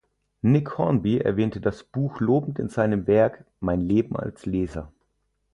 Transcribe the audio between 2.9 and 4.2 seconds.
Werk "Mein Leben